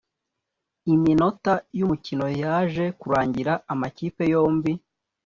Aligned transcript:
iminota 0.93 1.53
y’umukino 1.77 2.25
yaje 2.41 2.85
kurangira 2.99 3.53
amakipe 3.73 4.23
yombi 4.33 4.71